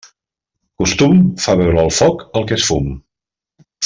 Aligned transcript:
Costum 0.83 1.19
fa 1.45 1.55
veure 1.61 1.83
foc 2.01 2.23
el 2.41 2.47
que 2.53 2.57
és 2.61 2.65
fum. 2.71 2.89